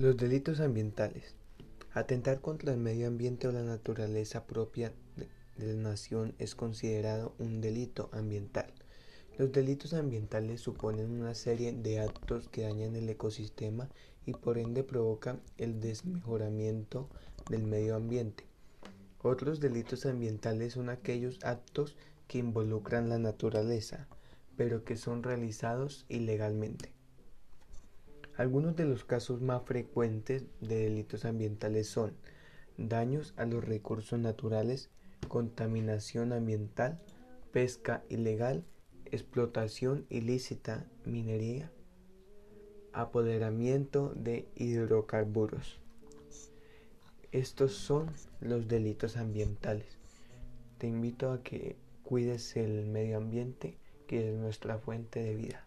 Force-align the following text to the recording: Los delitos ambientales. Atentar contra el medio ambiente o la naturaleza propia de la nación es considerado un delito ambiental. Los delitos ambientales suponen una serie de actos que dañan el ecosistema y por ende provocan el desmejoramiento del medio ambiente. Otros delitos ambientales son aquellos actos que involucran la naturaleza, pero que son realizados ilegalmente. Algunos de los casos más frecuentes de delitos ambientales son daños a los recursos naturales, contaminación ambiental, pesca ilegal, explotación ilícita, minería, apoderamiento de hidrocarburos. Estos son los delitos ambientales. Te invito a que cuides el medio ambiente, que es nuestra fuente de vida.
Los 0.00 0.16
delitos 0.16 0.60
ambientales. 0.60 1.34
Atentar 1.92 2.40
contra 2.40 2.72
el 2.72 2.78
medio 2.78 3.06
ambiente 3.06 3.48
o 3.48 3.52
la 3.52 3.62
naturaleza 3.62 4.46
propia 4.46 4.94
de 5.58 5.66
la 5.66 5.74
nación 5.74 6.34
es 6.38 6.54
considerado 6.54 7.34
un 7.38 7.60
delito 7.60 8.08
ambiental. 8.14 8.72
Los 9.36 9.52
delitos 9.52 9.92
ambientales 9.92 10.62
suponen 10.62 11.10
una 11.10 11.34
serie 11.34 11.74
de 11.74 12.00
actos 12.00 12.48
que 12.48 12.62
dañan 12.62 12.96
el 12.96 13.10
ecosistema 13.10 13.90
y 14.24 14.32
por 14.32 14.56
ende 14.56 14.84
provocan 14.84 15.42
el 15.58 15.82
desmejoramiento 15.82 17.10
del 17.50 17.64
medio 17.64 17.94
ambiente. 17.94 18.46
Otros 19.20 19.60
delitos 19.60 20.06
ambientales 20.06 20.72
son 20.72 20.88
aquellos 20.88 21.38
actos 21.42 21.94
que 22.26 22.38
involucran 22.38 23.10
la 23.10 23.18
naturaleza, 23.18 24.08
pero 24.56 24.82
que 24.82 24.96
son 24.96 25.22
realizados 25.22 26.06
ilegalmente. 26.08 26.90
Algunos 28.40 28.74
de 28.74 28.86
los 28.86 29.04
casos 29.04 29.42
más 29.42 29.64
frecuentes 29.64 30.46
de 30.62 30.76
delitos 30.76 31.26
ambientales 31.26 31.88
son 31.88 32.14
daños 32.78 33.34
a 33.36 33.44
los 33.44 33.62
recursos 33.62 34.18
naturales, 34.18 34.88
contaminación 35.28 36.32
ambiental, 36.32 36.98
pesca 37.52 38.02
ilegal, 38.08 38.64
explotación 39.04 40.06
ilícita, 40.08 40.86
minería, 41.04 41.70
apoderamiento 42.94 44.14
de 44.16 44.48
hidrocarburos. 44.56 45.78
Estos 47.32 47.74
son 47.74 48.10
los 48.40 48.68
delitos 48.68 49.18
ambientales. 49.18 49.98
Te 50.78 50.86
invito 50.86 51.30
a 51.30 51.42
que 51.42 51.76
cuides 52.04 52.56
el 52.56 52.86
medio 52.86 53.18
ambiente, 53.18 53.76
que 54.06 54.30
es 54.30 54.34
nuestra 54.34 54.78
fuente 54.78 55.22
de 55.22 55.36
vida. 55.36 55.66